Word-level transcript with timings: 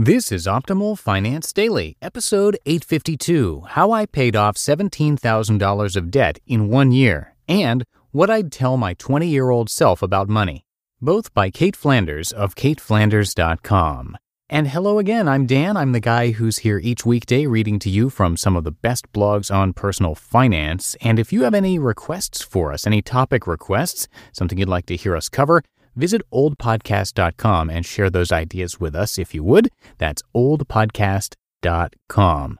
This 0.00 0.30
is 0.30 0.46
Optimal 0.46 0.96
Finance 0.96 1.52
Daily, 1.52 1.96
episode 2.00 2.56
852 2.66 3.64
How 3.70 3.90
I 3.90 4.06
Paid 4.06 4.36
Off 4.36 4.54
$17,000 4.54 5.96
of 5.96 6.10
Debt 6.12 6.38
in 6.46 6.68
One 6.68 6.92
Year, 6.92 7.34
and 7.48 7.82
What 8.12 8.30
I'd 8.30 8.52
Tell 8.52 8.76
My 8.76 8.94
20 8.94 9.26
Year 9.26 9.50
Old 9.50 9.68
Self 9.68 10.00
About 10.00 10.28
Money. 10.28 10.64
Both 11.02 11.34
by 11.34 11.50
Cait 11.50 11.74
Flanders 11.74 12.30
of 12.30 12.54
CaitFlanders.com. 12.54 14.16
And 14.48 14.68
hello 14.68 15.00
again, 15.00 15.26
I'm 15.26 15.46
Dan. 15.46 15.76
I'm 15.76 15.90
the 15.90 15.98
guy 15.98 16.30
who's 16.30 16.58
here 16.58 16.78
each 16.78 17.04
weekday 17.04 17.46
reading 17.46 17.80
to 17.80 17.90
you 17.90 18.08
from 18.08 18.36
some 18.36 18.54
of 18.54 18.62
the 18.62 18.70
best 18.70 19.12
blogs 19.12 19.52
on 19.52 19.72
personal 19.72 20.14
finance. 20.14 20.94
And 21.00 21.18
if 21.18 21.32
you 21.32 21.42
have 21.42 21.54
any 21.54 21.76
requests 21.76 22.40
for 22.40 22.72
us, 22.72 22.86
any 22.86 23.02
topic 23.02 23.48
requests, 23.48 24.06
something 24.30 24.58
you'd 24.58 24.68
like 24.68 24.86
to 24.86 24.96
hear 24.96 25.16
us 25.16 25.28
cover, 25.28 25.64
Visit 25.98 26.22
oldpodcast.com 26.32 27.68
and 27.68 27.84
share 27.84 28.08
those 28.08 28.30
ideas 28.30 28.78
with 28.80 28.94
us 28.94 29.18
if 29.18 29.34
you 29.34 29.42
would. 29.42 29.68
That's 29.98 30.22
oldpodcast.com. 30.34 32.58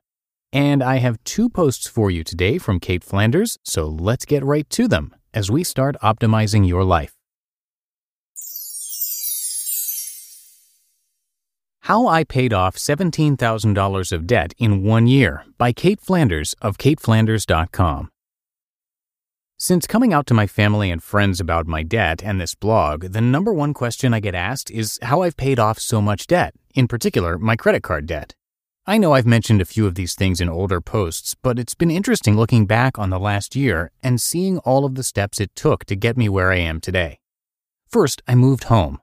And 0.53 0.83
I 0.83 0.97
have 0.97 1.23
two 1.25 1.48
posts 1.48 1.87
for 1.87 2.11
you 2.11 2.25
today 2.25 2.59
from 2.59 2.81
Cait 2.81 3.05
Flanders, 3.05 3.57
so 3.62 3.87
let's 3.87 4.25
get 4.25 4.45
right 4.45 4.69
to 4.71 4.89
them 4.89 5.15
as 5.33 5.51
we 5.51 5.62
start 5.62 5.97
optimizing 6.03 6.67
your 6.67 6.85
life. 6.85 7.15
How 11.83 12.07
I 12.07 12.25
Paid 12.25 12.53
Off 12.53 12.77
$17,000 12.77 14.12
of 14.12 14.27
Debt 14.27 14.53
in 14.59 14.83
One 14.83 15.07
Year 15.07 15.45
by 15.57 15.73
Cait 15.73 16.01
Flanders 16.01 16.55
of 16.61 16.77
CaitFlanders.com. 16.77 18.11
Since 19.61 19.89
coming 19.89 20.12
out 20.12 20.29
to 20.29 20.35
my 20.35 20.47
family 20.47 20.89
and 20.89 21.03
friends 21.03 21.41
about 21.41 21.67
my 21.67 21.83
debt 21.83 22.23
and 22.23 22.41
this 22.41 22.55
blog, 22.55 23.07
the 23.07 23.21
number 23.21 23.53
one 23.53 23.75
question 23.75 24.15
I 24.15 24.21
get 24.21 24.37
asked 24.37 24.71
is 24.71 25.01
how 25.03 25.23
I've 25.23 25.37
paid 25.37 25.59
off 25.59 25.81
so 25.81 26.01
much 26.01 26.29
debt, 26.29 26.55
in 26.77 26.87
particular, 26.87 27.39
my 27.39 27.57
credit 27.57 27.83
card 27.83 28.07
debt. 28.07 28.37
I 28.87 28.98
know 28.98 29.15
I've 29.15 29.27
mentioned 29.27 29.61
a 29.61 29.65
few 29.65 29.84
of 29.89 29.97
these 29.97 30.15
things 30.15 30.41
in 30.41 30.48
older 30.48 30.81
posts, 30.81 31.34
but 31.42 31.59
it's 31.59 31.75
been 31.75 31.91
interesting 31.91 32.36
looking 32.36 32.67
back 32.67 33.01
on 33.01 33.11
the 33.11 33.19
last 33.19 33.56
year 33.56 33.91
and 34.01 34.20
seeing 34.20 34.59
all 34.59 34.84
of 34.84 34.95
the 34.95 35.03
steps 35.03 35.41
it 35.41 35.53
took 35.56 35.84
to 35.86 35.97
get 35.97 36.17
me 36.17 36.29
where 36.29 36.53
I 36.53 36.59
am 36.59 36.81
today. 36.81 37.19
First, 37.89 38.23
I 38.29 38.36
moved 38.36 38.64
home. 38.64 39.01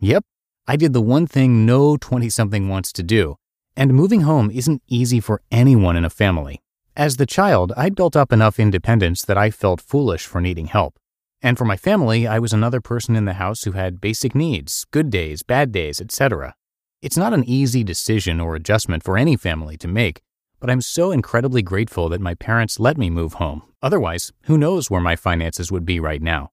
Yep, 0.00 0.24
I 0.66 0.74
did 0.74 0.94
the 0.94 1.00
one 1.00 1.28
thing 1.28 1.64
no 1.64 1.96
20 1.96 2.28
something 2.28 2.68
wants 2.68 2.92
to 2.94 3.04
do, 3.04 3.36
and 3.76 3.94
moving 3.94 4.22
home 4.22 4.50
isn't 4.50 4.82
easy 4.88 5.20
for 5.20 5.42
anyone 5.52 5.94
in 5.94 6.04
a 6.04 6.10
family. 6.10 6.60
As 6.96 7.16
the 7.16 7.24
child, 7.24 7.72
I'd 7.74 7.94
built 7.94 8.14
up 8.14 8.34
enough 8.34 8.60
independence 8.60 9.24
that 9.24 9.38
I 9.38 9.50
felt 9.50 9.80
foolish 9.80 10.26
for 10.26 10.42
needing 10.42 10.66
help. 10.66 10.98
And 11.40 11.56
for 11.56 11.64
my 11.64 11.76
family, 11.76 12.26
I 12.26 12.38
was 12.38 12.52
another 12.52 12.82
person 12.82 13.16
in 13.16 13.24
the 13.24 13.32
house 13.34 13.64
who 13.64 13.72
had 13.72 13.98
basic 13.98 14.34
needs, 14.34 14.84
good 14.90 15.08
days, 15.08 15.42
bad 15.42 15.72
days, 15.72 16.02
etc. 16.02 16.54
It's 17.00 17.16
not 17.16 17.32
an 17.32 17.44
easy 17.44 17.82
decision 17.82 18.40
or 18.40 18.54
adjustment 18.54 19.04
for 19.04 19.16
any 19.16 19.36
family 19.36 19.78
to 19.78 19.88
make, 19.88 20.20
but 20.60 20.68
I'm 20.68 20.82
so 20.82 21.10
incredibly 21.10 21.62
grateful 21.62 22.10
that 22.10 22.20
my 22.20 22.34
parents 22.34 22.78
let 22.78 22.98
me 22.98 23.08
move 23.08 23.34
home. 23.34 23.62
Otherwise, 23.82 24.30
who 24.42 24.58
knows 24.58 24.90
where 24.90 25.00
my 25.00 25.16
finances 25.16 25.72
would 25.72 25.86
be 25.86 25.98
right 25.98 26.20
now. 26.20 26.50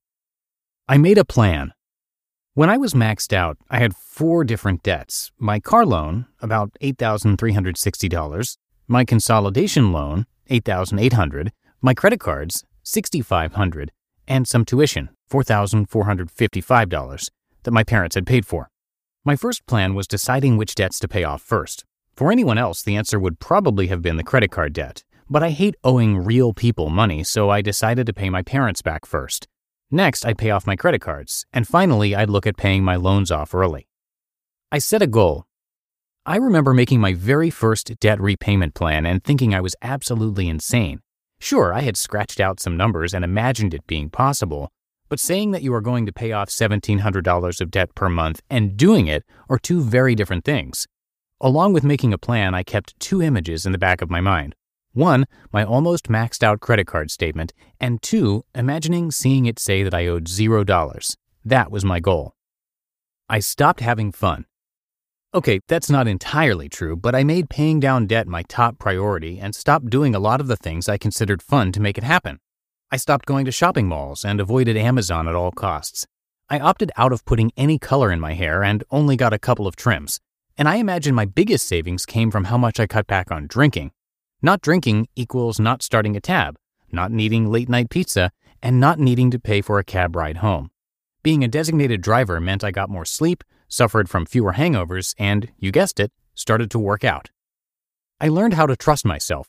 I 0.87 0.97
made 0.97 1.17
a 1.17 1.25
plan. 1.25 1.73
When 2.53 2.69
I 2.69 2.77
was 2.77 2.93
maxed 2.93 3.33
out, 3.33 3.57
I 3.69 3.79
had 3.79 3.93
four 3.93 4.45
different 4.45 4.83
debts 4.83 5.31
my 5.37 5.59
car 5.59 5.85
loan, 5.85 6.27
about 6.41 6.71
$8,360, 6.81 8.57
my 8.89 9.05
consolidation 9.05 9.93
loan, 9.93 10.25
8800 10.47 11.53
my 11.81 11.93
credit 11.93 12.19
cards, 12.19 12.65
6500 12.83 13.91
and 14.27 14.47
some 14.47 14.65
tuition, 14.65 15.09
$4,455 15.31 17.29
that 17.63 17.71
my 17.71 17.83
parents 17.83 18.15
had 18.15 18.27
paid 18.27 18.45
for. 18.45 18.69
My 19.23 19.35
first 19.35 19.65
plan 19.67 19.93
was 19.93 20.07
deciding 20.07 20.57
which 20.57 20.75
debts 20.75 20.99
to 20.99 21.07
pay 21.07 21.23
off 21.23 21.41
first. 21.41 21.85
For 22.15 22.31
anyone 22.31 22.57
else, 22.57 22.81
the 22.81 22.95
answer 22.95 23.19
would 23.19 23.39
probably 23.39 23.87
have 23.87 24.01
been 24.01 24.17
the 24.17 24.23
credit 24.23 24.49
card 24.51 24.73
debt, 24.73 25.03
but 25.29 25.43
I 25.43 25.51
hate 25.51 25.75
owing 25.83 26.17
real 26.25 26.53
people 26.53 26.89
money, 26.89 27.23
so 27.23 27.49
I 27.49 27.61
decided 27.61 28.07
to 28.07 28.13
pay 28.13 28.29
my 28.29 28.41
parents 28.41 28.81
back 28.81 29.05
first. 29.05 29.47
Next, 29.91 30.25
I'd 30.25 30.37
pay 30.39 30.49
off 30.49 30.67
my 30.67 30.75
credit 30.75 31.01
cards, 31.01 31.45
and 31.53 31.67
finally, 31.67 32.15
I'd 32.15 32.29
look 32.29 32.47
at 32.47 32.57
paying 32.57 32.83
my 32.83 32.95
loans 32.95 33.31
off 33.31 33.53
early. 33.53 33.87
I 34.71 34.79
set 34.79 35.01
a 35.01 35.07
goal 35.07 35.45
I 36.29 36.35
remember 36.35 36.75
making 36.75 37.01
my 37.01 37.15
very 37.15 37.49
first 37.49 37.99
debt 37.99 38.21
repayment 38.21 38.75
plan 38.75 39.03
and 39.07 39.23
thinking 39.23 39.55
I 39.55 39.61
was 39.61 39.75
absolutely 39.81 40.47
insane. 40.47 40.99
Sure, 41.39 41.73
I 41.73 41.79
had 41.79 41.97
scratched 41.97 42.39
out 42.39 42.59
some 42.59 42.77
numbers 42.77 43.15
and 43.15 43.25
imagined 43.25 43.73
it 43.73 43.87
being 43.87 44.11
possible, 44.11 44.69
but 45.09 45.19
saying 45.19 45.49
that 45.53 45.63
you 45.63 45.73
are 45.73 45.81
going 45.81 46.05
to 46.05 46.13
pay 46.13 46.31
off 46.31 46.49
$1,700 46.49 47.61
of 47.61 47.71
debt 47.71 47.95
per 47.95 48.09
month 48.09 48.43
and 48.47 48.77
doing 48.77 49.07
it 49.07 49.25
are 49.49 49.57
two 49.57 49.81
very 49.81 50.13
different 50.13 50.45
things. 50.45 50.85
Along 51.41 51.73
with 51.73 51.83
making 51.83 52.13
a 52.13 52.19
plan, 52.19 52.53
I 52.53 52.61
kept 52.61 52.99
two 52.99 53.23
images 53.23 53.65
in 53.65 53.71
the 53.71 53.79
back 53.79 53.99
of 54.03 54.11
my 54.11 54.21
mind. 54.21 54.53
One, 54.93 55.25
my 55.51 55.63
almost 55.63 56.09
maxed 56.09 56.43
out 56.43 56.59
credit 56.59 56.85
card 56.85 57.09
statement, 57.09 57.53
and 57.79 58.03
two, 58.03 58.45
imagining 58.53 59.09
seeing 59.09 59.47
it 59.47 59.57
say 59.57 59.81
that 59.81 59.95
I 59.95 60.05
owed 60.05 60.27
zero 60.27 60.63
dollars. 60.63 61.17
That 61.43 61.71
was 61.71 61.83
my 61.83 61.99
goal. 61.99 62.35
I 63.27 63.39
stopped 63.39 63.79
having 63.79 64.11
fun. 64.11 64.45
Okay, 65.31 65.59
that's 65.67 65.91
not 65.91 66.07
entirely 66.07 66.67
true, 66.69 66.95
but 66.95 67.13
I 67.13 67.23
made 67.23 67.51
paying 67.51 67.79
down 67.79 68.07
debt 68.07 68.25
my 68.27 68.41
top 68.41 68.79
priority 68.79 69.39
and 69.39 69.53
stopped 69.53 69.87
doing 69.87 70.15
a 70.15 70.19
lot 70.19 70.41
of 70.41 70.47
the 70.47 70.57
things 70.57 70.89
I 70.89 70.97
considered 70.97 71.43
fun 71.43 71.71
to 71.73 71.79
make 71.79 71.99
it 71.99 72.03
happen. 72.03 72.39
I 72.91 72.97
stopped 72.97 73.27
going 73.27 73.45
to 73.45 73.51
shopping 73.51 73.87
malls 73.87 74.25
and 74.25 74.41
avoided 74.41 74.75
Amazon 74.75 75.27
at 75.27 75.35
all 75.35 75.51
costs. 75.51 76.07
I 76.49 76.57
opted 76.57 76.91
out 76.97 77.13
of 77.13 77.25
putting 77.25 77.51
any 77.55 77.77
color 77.77 78.11
in 78.11 78.19
my 78.19 78.33
hair 78.33 78.63
and 78.63 78.83
only 78.89 79.15
got 79.15 79.31
a 79.31 79.37
couple 79.37 79.67
of 79.67 79.75
trims. 79.75 80.19
And 80.57 80.67
I 80.67 80.77
imagine 80.77 81.13
my 81.13 81.25
biggest 81.25 81.67
savings 81.67 82.07
came 82.07 82.31
from 82.31 82.45
how 82.45 82.57
much 82.57 82.79
I 82.79 82.87
cut 82.87 83.05
back 83.05 83.31
on 83.31 83.45
drinking. 83.45 83.91
Not 84.41 84.61
drinking 84.61 85.09
equals 85.15 85.59
not 85.59 85.83
starting 85.83 86.15
a 86.15 86.21
tab, 86.21 86.57
not 86.91 87.11
needing 87.11 87.51
late 87.51 87.69
night 87.69 87.91
pizza, 87.91 88.31
and 88.63 88.79
not 88.79 88.97
needing 88.97 89.29
to 89.29 89.37
pay 89.37 89.61
for 89.61 89.77
a 89.77 89.83
cab 89.83 90.15
ride 90.15 90.37
home. 90.37 90.71
Being 91.21 91.43
a 91.43 91.47
designated 91.47 92.01
driver 92.01 92.39
meant 92.39 92.63
I 92.63 92.71
got 92.71 92.89
more 92.89 93.05
sleep, 93.05 93.43
suffered 93.69 94.09
from 94.09 94.25
fewer 94.25 94.53
hangovers, 94.53 95.15
and, 95.17 95.51
you 95.57 95.71
guessed 95.71 95.99
it, 95.99 96.11
started 96.35 96.69
to 96.71 96.79
work 96.79 97.03
out. 97.03 97.29
I 98.19 98.27
learned 98.27 98.55
how 98.55 98.65
to 98.65 98.75
trust 98.75 99.05
myself. 99.05 99.47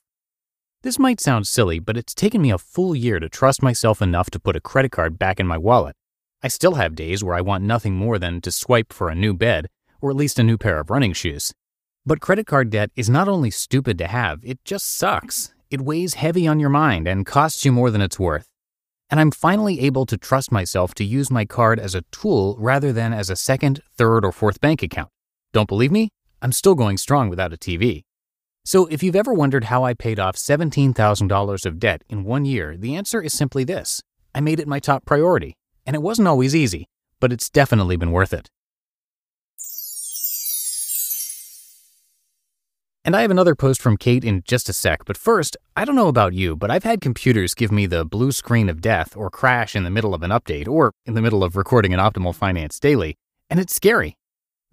This 0.82 0.98
might 0.98 1.20
sound 1.20 1.47
silly, 1.47 1.78
but 1.78 1.97
it's 1.97 2.14
taken 2.14 2.41
me 2.41 2.50
a 2.50 2.58
full 2.58 2.94
year 2.94 3.19
to 3.19 3.28
trust 3.28 3.62
myself 3.62 4.00
enough 4.00 4.31
to 4.31 4.38
put 4.38 4.56
a 4.56 4.60
credit 4.60 4.92
card 4.92 5.19
back 5.19 5.41
in 5.41 5.47
my 5.47 5.58
wallet. 5.58 5.97
I 6.42 6.48
still 6.48 6.75
have 6.75 6.94
days 6.94 7.25
where 7.25 7.34
I 7.34 7.41
want 7.41 7.64
nothing 7.64 7.97
more 7.97 8.19
than 8.19 8.41
to 8.42 8.53
swipe 8.53 8.92
for 8.92 9.08
a 9.08 9.14
new 9.14 9.34
bed, 9.34 9.69
or 10.00 10.10
at 10.10 10.16
least 10.16 10.38
a 10.38 10.44
new 10.44 10.56
pair 10.56 10.78
of 10.78 10.91
running 10.91 11.12
shoes. 11.12 11.52
But 12.06 12.20
credit 12.20 12.47
card 12.47 12.70
debt 12.70 12.91
is 12.97 13.10
not 13.10 13.28
only 13.28 13.50
stupid 13.50 13.98
to 13.98 14.06
have, 14.06 14.41
it 14.42 14.64
just 14.64 14.97
sucks. 14.97 15.52
It 15.70 15.82
weighs 15.82 16.14
heavy 16.14 16.47
on 16.47 16.60
your 16.60 16.70
mind 16.70 17.06
and 17.06 17.26
costs 17.26 17.64
you 17.64 17.72
more 17.72 17.91
than 17.91 18.00
it's 18.00 18.19
worth 18.19 18.50
and 19.10 19.19
I'm 19.19 19.31
finally 19.31 19.81
able 19.81 20.06
to 20.06 20.16
trust 20.16 20.53
myself 20.53 20.94
to 20.94 21.04
use 21.04 21.31
my 21.31 21.44
card 21.44 21.81
as 21.81 21.94
a 21.94 22.03
tool 22.12 22.56
rather 22.59 22.93
than 22.93 23.12
as 23.12 23.28
a 23.28 23.37
second, 23.37 23.82
third, 23.97 24.25
or 24.25 24.32
fourth 24.32 24.60
bank 24.60 24.82
account. 24.82 25.10
Don't 25.53 25.69
believe 25.69 25.91
me? 25.91 26.10
I'm 26.41 26.53
still 26.53 26.75
going 26.75 26.97
strong 26.97 27.28
without 27.28 27.53
a 27.53 27.56
TV. 27.56 28.04
So, 28.65 28.87
if 28.87 29.03
you've 29.03 29.16
ever 29.16 29.32
wondered 29.32 29.65
how 29.65 29.84
I 29.84 29.94
paid 29.94 30.20
off 30.20 30.37
$17,000 30.37 31.66
of 31.66 31.78
debt 31.78 32.03
in 32.09 32.25
one 32.25 32.44
year, 32.44 32.76
the 32.76 32.94
answer 32.94 33.20
is 33.20 33.32
simply 33.32 33.65
this 33.65 34.03
I 34.34 34.41
made 34.41 34.60
it 34.60 34.69
my 34.69 34.78
top 34.78 35.04
priority. 35.04 35.56
And 35.87 35.97
it 35.97 36.03
wasn't 36.03 36.28
always 36.28 36.54
easy, 36.54 36.87
but 37.20 37.32
it's 37.32 37.50
definitely 37.50 37.97
been 37.97 38.12
worth 38.12 38.32
it. 38.32 38.49
And 43.03 43.16
I 43.16 43.22
have 43.22 43.31
another 43.31 43.55
post 43.55 43.81
from 43.81 43.97
Cait 43.97 44.25
in 44.25 44.43
just 44.47 44.69
a 44.69 44.75
sec, 44.75 45.06
but 45.06 45.16
first, 45.16 45.56
I 45.75 45.87
don't 45.87 45.97
know 45.97 46.09
about 46.09 46.34
you, 46.34 46.55
but 46.55 46.71
I've 46.71 46.84
had 46.84 47.00
computers 47.00 47.55
give 47.55 47.72
me 47.72 47.87
the 47.87 48.05
blue 48.05 48.31
screen 48.31 48.69
of 48.69 48.83
death 48.83 49.16
or 49.16 49.31
crash 49.31 49.75
in 49.75 49.84
the 49.84 49.91
middle 49.91 50.12
of 50.12 50.22
an 50.22 50.31
update 50.31 50.69
or 50.69 50.93
in 51.06 51.15
the 51.15 51.22
middle 51.22 51.43
of 51.43 51.56
recording 51.56 51.94
an 51.94 52.00
Optimal 52.00 52.34
Finance 52.34 52.78
Daily, 52.78 53.16
and 53.49 53.59
it's 53.59 53.75
scary. 53.75 54.19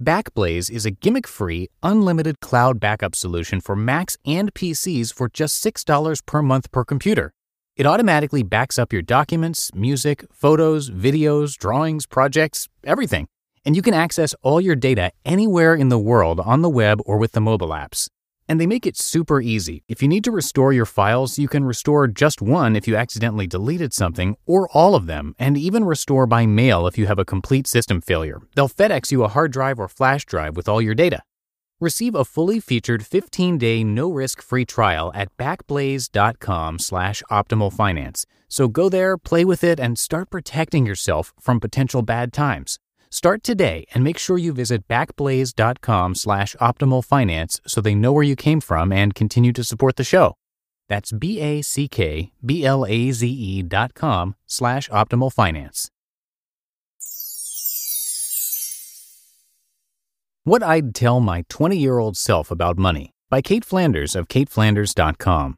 Backblaze 0.03 0.69
is 0.69 0.85
a 0.85 0.91
gimmick 0.91 1.25
free, 1.25 1.69
unlimited 1.81 2.41
cloud 2.41 2.81
backup 2.81 3.15
solution 3.15 3.61
for 3.61 3.77
Macs 3.77 4.17
and 4.25 4.53
PCs 4.53 5.13
for 5.13 5.29
just 5.29 5.63
$6 5.63 6.25
per 6.25 6.41
month 6.41 6.69
per 6.73 6.83
computer. 6.83 7.33
It 7.77 7.85
automatically 7.85 8.43
backs 8.43 8.77
up 8.77 8.91
your 8.91 9.03
documents, 9.03 9.73
music, 9.73 10.25
photos, 10.33 10.91
videos, 10.91 11.55
drawings, 11.55 12.05
projects, 12.05 12.67
everything. 12.83 13.29
And 13.63 13.73
you 13.73 13.81
can 13.81 13.93
access 13.93 14.35
all 14.41 14.59
your 14.59 14.75
data 14.75 15.11
anywhere 15.23 15.73
in 15.73 15.87
the 15.87 15.97
world 15.97 16.41
on 16.41 16.61
the 16.61 16.69
web 16.69 16.99
or 17.05 17.17
with 17.17 17.31
the 17.31 17.41
mobile 17.41 17.69
apps. 17.69 18.09
And 18.49 18.59
they 18.59 18.67
make 18.67 18.85
it 18.85 18.97
super 18.97 19.41
easy. 19.41 19.83
If 19.87 20.01
you 20.01 20.07
need 20.07 20.23
to 20.23 20.31
restore 20.31 20.73
your 20.73 20.85
files, 20.85 21.37
you 21.37 21.47
can 21.47 21.65
restore 21.65 22.07
just 22.07 22.41
one 22.41 22.75
if 22.75 22.87
you 22.87 22.95
accidentally 22.95 23.47
deleted 23.47 23.93
something, 23.93 24.37
or 24.45 24.69
all 24.73 24.95
of 24.95 25.05
them, 25.05 25.35
and 25.37 25.57
even 25.57 25.83
restore 25.83 26.25
by 26.25 26.45
mail 26.45 26.87
if 26.87 26.97
you 26.97 27.07
have 27.07 27.19
a 27.19 27.25
complete 27.25 27.67
system 27.67 28.01
failure. 28.01 28.41
They'll 28.55 28.69
FedEx 28.69 29.11
you 29.11 29.23
a 29.23 29.27
hard 29.27 29.51
drive 29.51 29.79
or 29.79 29.87
flash 29.87 30.25
drive 30.25 30.55
with 30.55 30.69
all 30.69 30.81
your 30.81 30.95
data. 30.95 31.23
Receive 31.79 32.15
a 32.15 32.25
fully 32.25 32.59
featured 32.59 33.01
15-day 33.01 33.83
no-risk 33.83 34.41
free 34.41 34.65
trial 34.65 35.11
at 35.13 35.35
backblaze.com 35.37 36.79
slash 36.79 37.21
optimalfinance. 37.29 38.25
So 38.47 38.67
go 38.67 38.89
there, 38.89 39.17
play 39.17 39.45
with 39.45 39.63
it, 39.63 39.79
and 39.79 39.99
start 39.99 40.29
protecting 40.29 40.87
yourself 40.87 41.33
from 41.39 41.59
potential 41.59 42.01
bad 42.01 42.33
times. 42.33 42.79
Start 43.17 43.41
today 43.41 43.85
and 43.95 44.03
make 44.03 44.19
sure 44.19 44.37
you 44.37 44.53
visit 44.53 44.87
backblaze.com 44.87 46.13
slash 46.13 46.55
optimal 46.61 47.03
finance 47.03 47.59
so 47.65 47.81
they 47.81 47.95
know 47.95 48.13
where 48.13 48.21
you 48.21 48.35
came 48.35 48.61
from 48.61 48.91
and 48.93 49.15
continue 49.15 49.51
to 49.53 49.63
support 49.63 49.95
the 49.95 50.03
show. 50.03 50.35
That's 50.87 51.11
B-A-C-K-B-L-A-Z-E 51.11 51.63
dot 53.63 53.95
com 53.95 54.35
slash 54.45 54.87
optimal 54.89 55.33
finance. 55.33 55.89
What 60.43 60.61
I'd 60.61 60.93
Tell 60.93 61.19
My 61.19 61.43
20 61.49 61.75
Year 61.75 61.97
Old 61.97 62.17
Self 62.17 62.51
About 62.51 62.77
Money 62.77 63.09
by 63.31 63.41
Cait 63.41 63.65
Flanders 63.65 64.15
of 64.15 64.27
CaitFlanders.com. 64.27 65.55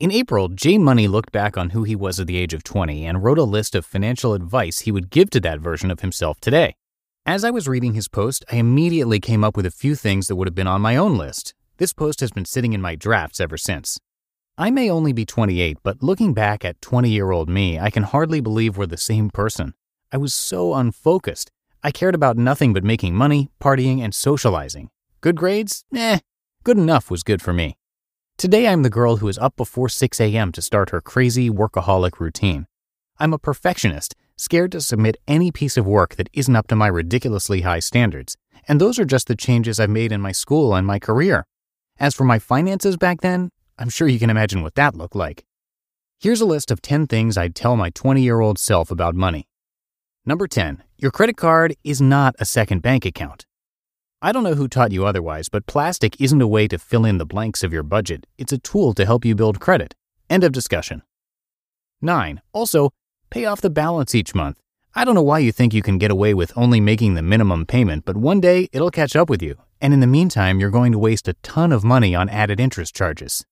In 0.00 0.10
April, 0.10 0.48
Jay 0.48 0.78
Money 0.78 1.06
looked 1.06 1.30
back 1.30 1.58
on 1.58 1.70
who 1.70 1.84
he 1.84 1.94
was 1.94 2.18
at 2.18 2.26
the 2.26 2.38
age 2.38 2.54
of 2.54 2.64
20 2.64 3.04
and 3.04 3.22
wrote 3.22 3.36
a 3.36 3.42
list 3.42 3.74
of 3.74 3.84
financial 3.84 4.32
advice 4.32 4.78
he 4.78 4.90
would 4.90 5.10
give 5.10 5.28
to 5.28 5.40
that 5.40 5.60
version 5.60 5.90
of 5.90 6.00
himself 6.00 6.40
today. 6.40 6.74
As 7.26 7.44
I 7.44 7.50
was 7.50 7.68
reading 7.68 7.92
his 7.92 8.08
post, 8.08 8.42
I 8.50 8.56
immediately 8.56 9.20
came 9.20 9.44
up 9.44 9.58
with 9.58 9.66
a 9.66 9.70
few 9.70 9.94
things 9.94 10.26
that 10.26 10.36
would 10.36 10.48
have 10.48 10.54
been 10.54 10.66
on 10.66 10.80
my 10.80 10.96
own 10.96 11.18
list. 11.18 11.52
This 11.76 11.92
post 11.92 12.20
has 12.20 12.30
been 12.30 12.46
sitting 12.46 12.72
in 12.72 12.80
my 12.80 12.94
drafts 12.94 13.40
ever 13.40 13.58
since. 13.58 14.00
I 14.56 14.70
may 14.70 14.88
only 14.88 15.12
be 15.12 15.26
28, 15.26 15.76
but 15.82 16.02
looking 16.02 16.32
back 16.32 16.64
at 16.64 16.80
20 16.80 17.10
year 17.10 17.30
old 17.30 17.50
me, 17.50 17.78
I 17.78 17.90
can 17.90 18.04
hardly 18.04 18.40
believe 18.40 18.78
we're 18.78 18.86
the 18.86 18.96
same 18.96 19.28
person. 19.28 19.74
I 20.10 20.16
was 20.16 20.32
so 20.32 20.72
unfocused. 20.72 21.50
I 21.82 21.90
cared 21.90 22.14
about 22.14 22.38
nothing 22.38 22.72
but 22.72 22.84
making 22.84 23.14
money, 23.14 23.50
partying, 23.62 24.00
and 24.00 24.14
socializing. 24.14 24.88
Good 25.20 25.36
grades? 25.36 25.84
Eh, 25.94 26.20
good 26.64 26.78
enough 26.78 27.10
was 27.10 27.22
good 27.22 27.42
for 27.42 27.52
me. 27.52 27.76
Today 28.40 28.68
I'm 28.68 28.84
the 28.84 28.88
girl 28.88 29.18
who 29.18 29.28
is 29.28 29.36
up 29.36 29.54
before 29.54 29.90
6 29.90 30.18
a.m. 30.18 30.50
to 30.52 30.62
start 30.62 30.88
her 30.88 31.02
crazy 31.02 31.50
workaholic 31.50 32.18
routine. 32.18 32.66
I'm 33.18 33.34
a 33.34 33.38
perfectionist, 33.38 34.14
scared 34.34 34.72
to 34.72 34.80
submit 34.80 35.18
any 35.28 35.52
piece 35.52 35.76
of 35.76 35.86
work 35.86 36.14
that 36.14 36.30
isn't 36.32 36.56
up 36.56 36.66
to 36.68 36.74
my 36.74 36.86
ridiculously 36.86 37.60
high 37.60 37.80
standards, 37.80 38.38
and 38.66 38.80
those 38.80 38.98
are 38.98 39.04
just 39.04 39.26
the 39.26 39.36
changes 39.36 39.78
I've 39.78 39.90
made 39.90 40.10
in 40.10 40.22
my 40.22 40.32
school 40.32 40.74
and 40.74 40.86
my 40.86 40.98
career. 40.98 41.44
As 41.98 42.14
for 42.14 42.24
my 42.24 42.38
finances 42.38 42.96
back 42.96 43.20
then, 43.20 43.50
I'm 43.78 43.90
sure 43.90 44.08
you 44.08 44.18
can 44.18 44.30
imagine 44.30 44.62
what 44.62 44.74
that 44.74 44.94
looked 44.94 45.14
like. 45.14 45.44
Here's 46.18 46.40
a 46.40 46.46
list 46.46 46.70
of 46.70 46.80
10 46.80 47.08
things 47.08 47.36
I'd 47.36 47.54
tell 47.54 47.76
my 47.76 47.90
20 47.90 48.22
year 48.22 48.40
old 48.40 48.58
self 48.58 48.90
about 48.90 49.14
money. 49.14 49.48
Number 50.24 50.46
10. 50.46 50.82
Your 50.96 51.10
credit 51.10 51.36
card 51.36 51.76
is 51.84 52.00
not 52.00 52.36
a 52.38 52.46
second 52.46 52.80
bank 52.80 53.04
account. 53.04 53.44
I 54.22 54.32
don't 54.32 54.44
know 54.44 54.54
who 54.54 54.68
taught 54.68 54.92
you 54.92 55.06
otherwise, 55.06 55.48
but 55.48 55.64
plastic 55.64 56.20
isn't 56.20 56.42
a 56.42 56.46
way 56.46 56.68
to 56.68 56.78
fill 56.78 57.06
in 57.06 57.16
the 57.16 57.24
blanks 57.24 57.62
of 57.62 57.72
your 57.72 57.82
budget. 57.82 58.26
It's 58.36 58.52
a 58.52 58.58
tool 58.58 58.92
to 58.94 59.06
help 59.06 59.24
you 59.24 59.34
build 59.34 59.60
credit. 59.60 59.94
End 60.28 60.44
of 60.44 60.52
discussion. 60.52 61.00
9. 62.02 62.42
Also, 62.52 62.90
pay 63.30 63.46
off 63.46 63.62
the 63.62 63.70
balance 63.70 64.14
each 64.14 64.34
month. 64.34 64.60
I 64.94 65.06
don't 65.06 65.14
know 65.14 65.22
why 65.22 65.38
you 65.38 65.52
think 65.52 65.72
you 65.72 65.80
can 65.80 65.96
get 65.96 66.10
away 66.10 66.34
with 66.34 66.52
only 66.54 66.80
making 66.80 67.14
the 67.14 67.22
minimum 67.22 67.64
payment, 67.64 68.04
but 68.04 68.18
one 68.18 68.42
day 68.42 68.68
it'll 68.72 68.90
catch 68.90 69.16
up 69.16 69.30
with 69.30 69.40
you, 69.40 69.56
and 69.80 69.94
in 69.94 70.00
the 70.00 70.06
meantime, 70.06 70.60
you're 70.60 70.68
going 70.68 70.92
to 70.92 70.98
waste 70.98 71.26
a 71.26 71.34
ton 71.42 71.72
of 71.72 71.82
money 71.82 72.14
on 72.14 72.28
added 72.28 72.60
interest 72.60 72.94
charges. 72.94 73.46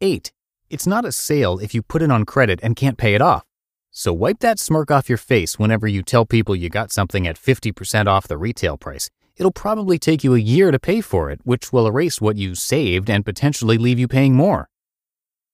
8. 0.00 0.32
It's 0.70 0.88
not 0.88 1.04
a 1.04 1.12
sale 1.12 1.60
if 1.60 1.72
you 1.72 1.82
put 1.82 2.02
it 2.02 2.10
on 2.10 2.24
credit 2.24 2.58
and 2.64 2.74
can't 2.74 2.98
pay 2.98 3.14
it 3.14 3.22
off. 3.22 3.44
So 3.92 4.12
wipe 4.12 4.40
that 4.40 4.58
smirk 4.58 4.90
off 4.90 5.08
your 5.08 5.18
face 5.18 5.56
whenever 5.56 5.86
you 5.86 6.02
tell 6.02 6.26
people 6.26 6.56
you 6.56 6.68
got 6.68 6.90
something 6.90 7.28
at 7.28 7.38
50% 7.38 8.08
off 8.08 8.26
the 8.26 8.36
retail 8.36 8.76
price. 8.76 9.08
It'll 9.38 9.52
probably 9.52 9.98
take 9.98 10.24
you 10.24 10.34
a 10.34 10.40
year 10.40 10.72
to 10.72 10.80
pay 10.80 11.00
for 11.00 11.30
it, 11.30 11.40
which 11.44 11.72
will 11.72 11.86
erase 11.86 12.20
what 12.20 12.36
you 12.36 12.56
saved 12.56 13.08
and 13.08 13.24
potentially 13.24 13.78
leave 13.78 13.98
you 13.98 14.08
paying 14.08 14.34
more. 14.34 14.68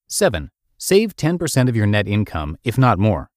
7. 0.09 0.51
Save 0.79 1.15
10% 1.17 1.69
of 1.69 1.77
your 1.77 1.87
net 1.87 2.09
income, 2.09 2.57
if 2.65 2.79
not 2.79 2.99
more. 2.99 3.31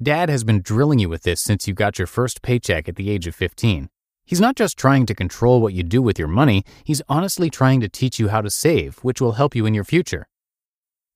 Dad 0.00 0.28
has 0.28 0.44
been 0.44 0.62
drilling 0.62 1.00
you 1.00 1.08
with 1.08 1.22
this 1.22 1.40
since 1.40 1.66
you 1.66 1.74
got 1.74 1.98
your 1.98 2.06
first 2.06 2.40
paycheck 2.40 2.88
at 2.88 2.94
the 2.94 3.10
age 3.10 3.26
of 3.26 3.34
15. 3.34 3.88
He's 4.24 4.40
not 4.40 4.56
just 4.56 4.78
trying 4.78 5.06
to 5.06 5.14
control 5.14 5.60
what 5.60 5.74
you 5.74 5.82
do 5.82 6.00
with 6.00 6.18
your 6.18 6.28
money, 6.28 6.64
he's 6.84 7.02
honestly 7.08 7.50
trying 7.50 7.80
to 7.80 7.88
teach 7.88 8.18
you 8.18 8.28
how 8.28 8.40
to 8.40 8.50
save, 8.50 8.98
which 8.98 9.20
will 9.20 9.32
help 9.32 9.54
you 9.54 9.66
in 9.66 9.74
your 9.74 9.84
future. 9.84 10.28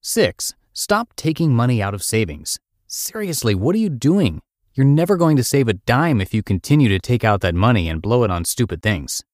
6. 0.03 0.55
Stop 0.73 1.15
taking 1.17 1.55
money 1.55 1.81
out 1.81 1.95
of 1.95 2.03
savings. 2.03 2.59
Seriously, 2.87 3.55
what 3.55 3.75
are 3.75 3.79
you 3.79 3.89
doing? 3.89 4.41
You're 4.79 4.87
never 4.87 5.17
going 5.17 5.37
to 5.37 5.43
save 5.43 5.67
a 5.67 5.73
dime 5.73 6.21
if 6.21 6.33
you 6.33 6.41
continue 6.41 6.89
to 6.89 7.01
take 7.01 7.25
out 7.25 7.41
that 7.41 7.57
money 7.57 7.89
and 7.89 8.01
blow 8.01 8.23
it 8.23 8.31
on 8.31 8.45
stupid 8.45 8.81
things. 8.81 9.25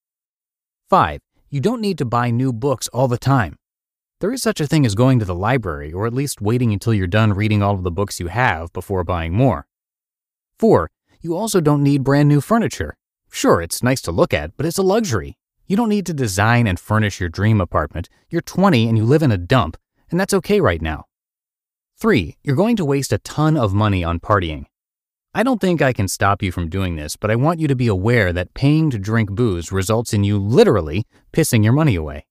5. 0.88 1.20
You 1.50 1.60
don't 1.60 1.82
need 1.82 1.98
to 1.98 2.06
buy 2.06 2.30
new 2.30 2.50
books 2.50 2.88
all 2.94 3.08
the 3.08 3.18
time. 3.18 3.56
There 4.20 4.32
is 4.32 4.40
such 4.40 4.58
a 4.58 4.66
thing 4.66 4.86
as 4.86 4.94
going 4.94 5.18
to 5.18 5.26
the 5.26 5.34
library, 5.34 5.92
or 5.92 6.06
at 6.06 6.14
least 6.14 6.40
waiting 6.40 6.72
until 6.72 6.94
you're 6.94 7.06
done 7.06 7.34
reading 7.34 7.62
all 7.62 7.74
of 7.74 7.82
the 7.82 7.90
books 7.90 8.18
you 8.18 8.28
have 8.28 8.72
before 8.72 9.04
buying 9.04 9.34
more. 9.34 9.66
4. 10.58 10.90
You 11.20 11.36
also 11.36 11.60
don't 11.60 11.82
need 11.82 12.04
brand 12.04 12.30
new 12.30 12.40
furniture. 12.40 12.96
Sure, 13.30 13.60
it's 13.60 13.82
nice 13.82 14.00
to 14.00 14.12
look 14.12 14.32
at, 14.32 14.56
but 14.56 14.64
it's 14.64 14.78
a 14.78 14.82
luxury. 14.82 15.36
You 15.66 15.76
don't 15.76 15.90
need 15.90 16.06
to 16.06 16.14
design 16.14 16.66
and 16.66 16.80
furnish 16.80 17.20
your 17.20 17.28
dream 17.28 17.60
apartment. 17.60 18.08
You're 18.30 18.40
20 18.40 18.88
and 18.88 18.96
you 18.96 19.04
live 19.04 19.22
in 19.22 19.30
a 19.30 19.36
dump, 19.36 19.76
and 20.10 20.18
that's 20.18 20.32
okay 20.32 20.62
right 20.62 20.80
now. 20.80 21.04
3. 21.98 22.38
You're 22.42 22.56
going 22.56 22.76
to 22.76 22.84
waste 22.86 23.12
a 23.12 23.18
ton 23.18 23.58
of 23.58 23.74
money 23.74 24.02
on 24.02 24.20
partying. 24.20 24.64
I 25.36 25.42
don't 25.42 25.60
think 25.60 25.82
I 25.82 25.92
can 25.92 26.06
stop 26.06 26.44
you 26.44 26.52
from 26.52 26.68
doing 26.68 26.94
this, 26.94 27.16
but 27.16 27.28
I 27.28 27.34
want 27.34 27.58
you 27.58 27.66
to 27.66 27.74
be 27.74 27.88
aware 27.88 28.32
that 28.32 28.54
paying 28.54 28.88
to 28.90 29.00
drink 29.00 29.32
booze 29.32 29.72
results 29.72 30.12
in 30.12 30.22
you 30.22 30.38
literally 30.38 31.08
pissing 31.32 31.64
your 31.64 31.72
money 31.72 31.96
away. 31.96 32.26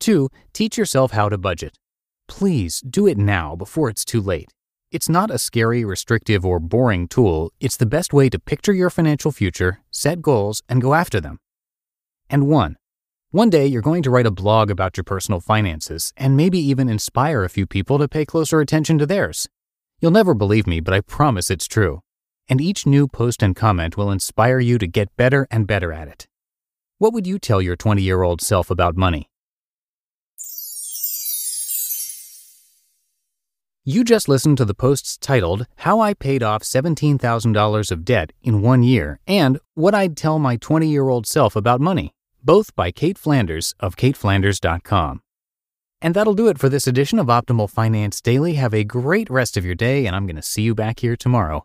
2. 0.00 0.30
Teach 0.54 0.78
yourself 0.78 1.10
how 1.10 1.28
to 1.28 1.36
budget. 1.36 1.78
Please 2.26 2.80
do 2.80 3.06
it 3.06 3.18
now 3.18 3.54
before 3.54 3.90
it's 3.90 4.06
too 4.06 4.22
late. 4.22 4.54
It's 4.90 5.06
not 5.06 5.30
a 5.30 5.38
scary, 5.38 5.84
restrictive, 5.84 6.46
or 6.46 6.58
boring 6.58 7.08
tool. 7.08 7.52
It's 7.60 7.76
the 7.76 7.84
best 7.84 8.14
way 8.14 8.30
to 8.30 8.38
picture 8.38 8.72
your 8.72 8.88
financial 8.88 9.30
future, 9.30 9.80
set 9.90 10.22
goals, 10.22 10.62
and 10.66 10.80
go 10.80 10.94
after 10.94 11.20
them. 11.20 11.40
And 12.30 12.46
1. 12.48 12.76
One 13.32 13.50
day, 13.50 13.66
you're 13.66 13.82
going 13.82 14.02
to 14.02 14.10
write 14.10 14.24
a 14.24 14.30
blog 14.30 14.70
about 14.70 14.96
your 14.96 15.04
personal 15.04 15.40
finances 15.40 16.14
and 16.16 16.38
maybe 16.38 16.58
even 16.58 16.88
inspire 16.88 17.44
a 17.44 17.50
few 17.50 17.66
people 17.66 17.98
to 17.98 18.08
pay 18.08 18.24
closer 18.24 18.60
attention 18.60 18.96
to 18.96 19.04
theirs. 19.04 19.46
You'll 20.00 20.10
never 20.10 20.32
believe 20.32 20.66
me, 20.66 20.80
but 20.80 20.94
I 20.94 21.02
promise 21.02 21.50
it's 21.50 21.66
true. 21.66 22.00
And 22.48 22.60
each 22.60 22.86
new 22.86 23.08
post 23.08 23.42
and 23.42 23.56
comment 23.56 23.96
will 23.96 24.10
inspire 24.10 24.60
you 24.60 24.78
to 24.78 24.86
get 24.86 25.16
better 25.16 25.46
and 25.50 25.66
better 25.66 25.92
at 25.92 26.08
it. 26.08 26.26
What 26.98 27.12
would 27.12 27.26
you 27.26 27.38
tell 27.38 27.62
your 27.62 27.76
20 27.76 28.02
year 28.02 28.22
old 28.22 28.40
self 28.40 28.70
about 28.70 28.96
money? 28.96 29.30
You 33.86 34.02
just 34.02 34.28
listened 34.28 34.56
to 34.58 34.64
the 34.64 34.74
posts 34.74 35.18
titled 35.18 35.66
How 35.76 36.00
I 36.00 36.14
Paid 36.14 36.42
Off 36.42 36.62
$17,000 36.62 37.90
of 37.90 38.04
Debt 38.04 38.32
in 38.42 38.62
One 38.62 38.82
Year 38.82 39.20
and 39.26 39.58
What 39.74 39.94
I'd 39.94 40.16
Tell 40.16 40.38
My 40.38 40.56
20 40.56 40.88
Year 40.88 41.08
Old 41.08 41.26
Self 41.26 41.54
About 41.54 41.80
Money 41.80 42.14
both 42.44 42.76
by 42.76 42.92
Cait 42.92 43.16
Flanders 43.16 43.74
of 43.80 43.96
caitflanders.com. 43.96 45.22
And 46.02 46.14
that'll 46.14 46.34
do 46.34 46.48
it 46.48 46.58
for 46.58 46.68
this 46.68 46.86
edition 46.86 47.18
of 47.18 47.28
Optimal 47.28 47.70
Finance 47.70 48.20
Daily. 48.20 48.54
Have 48.54 48.74
a 48.74 48.84
great 48.84 49.30
rest 49.30 49.56
of 49.56 49.64
your 49.64 49.74
day, 49.74 50.04
and 50.04 50.14
I'm 50.14 50.26
going 50.26 50.36
to 50.36 50.42
see 50.42 50.60
you 50.60 50.74
back 50.74 51.00
here 51.00 51.16
tomorrow 51.16 51.64